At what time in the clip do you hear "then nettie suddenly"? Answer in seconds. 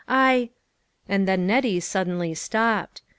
1.27-2.33